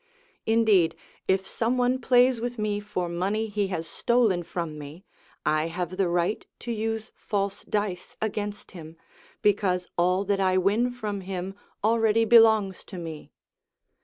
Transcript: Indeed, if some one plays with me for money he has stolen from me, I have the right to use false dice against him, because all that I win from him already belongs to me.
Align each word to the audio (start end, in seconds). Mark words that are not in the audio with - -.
Indeed, 0.47 0.95
if 1.27 1.47
some 1.47 1.77
one 1.77 1.99
plays 2.01 2.41
with 2.41 2.57
me 2.57 2.79
for 2.79 3.07
money 3.07 3.49
he 3.49 3.67
has 3.67 3.85
stolen 3.87 4.41
from 4.41 4.79
me, 4.79 5.05
I 5.45 5.67
have 5.67 5.95
the 5.95 6.07
right 6.09 6.43
to 6.61 6.71
use 6.71 7.11
false 7.15 7.63
dice 7.65 8.15
against 8.19 8.71
him, 8.71 8.97
because 9.43 9.85
all 9.99 10.23
that 10.23 10.39
I 10.39 10.57
win 10.57 10.89
from 10.89 11.21
him 11.21 11.53
already 11.83 12.25
belongs 12.25 12.83
to 12.85 12.97
me. 12.97 13.31